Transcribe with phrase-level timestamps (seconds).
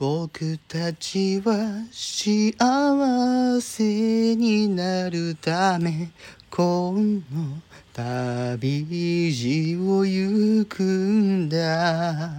[0.00, 6.08] 僕たちは幸せになるため
[6.50, 7.60] この
[7.92, 12.30] 旅路を行くんだ。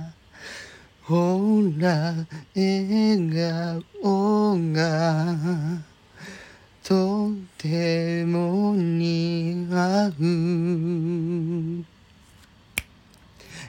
[1.04, 2.16] ほら
[2.56, 3.30] 笑
[4.02, 5.36] 顔が
[6.84, 8.51] とても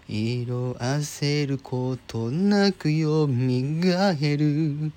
[0.09, 4.93] 色あせることなくよみがえる。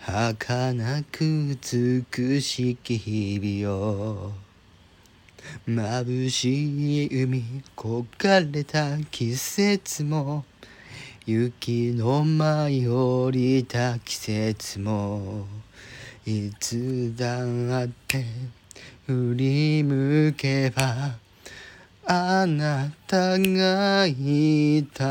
[0.00, 4.32] 儚く美しき日々よ
[5.66, 7.44] 眩しい海
[7.76, 10.44] 焦がれた季節も。
[11.26, 15.46] 雪の舞い降りた季節も。
[16.26, 17.44] いつだ
[17.84, 18.24] って
[19.06, 21.18] 振り向けば
[22.10, 25.08] あなたがいた。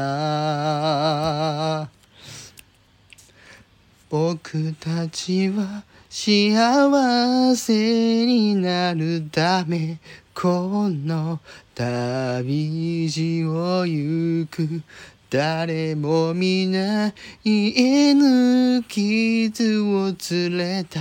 [4.10, 10.00] 僕たちは幸せになるため
[10.34, 11.40] この
[11.76, 14.82] 旅路を行く。
[15.30, 21.00] 誰も皆言えぬ傷を連れた。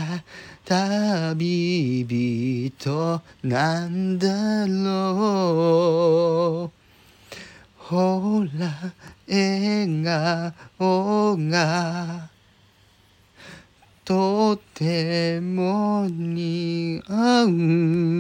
[0.67, 6.77] 旅人なんだろう。
[7.77, 8.93] ほら
[9.29, 12.31] 笑顔が
[14.05, 18.16] とても似合う。